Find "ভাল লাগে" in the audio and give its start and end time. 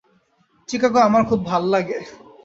1.45-1.97